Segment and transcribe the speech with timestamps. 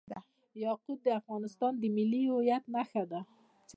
[0.65, 3.21] یاقوت د افغانستان د ملي هویت نښه ده.